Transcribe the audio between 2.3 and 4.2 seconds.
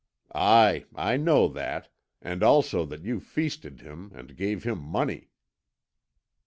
also that you feasted him,